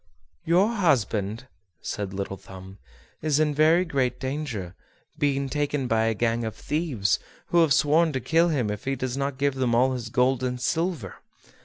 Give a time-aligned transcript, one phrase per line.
[0.45, 1.45] "Your husband,"
[1.83, 2.79] said Little Thumb,
[3.21, 4.73] "is in very great danger,
[5.19, 8.95] being taken by a gang of thieves, who have sworn to kill him if he
[8.95, 11.17] does not give them all his gold and silver.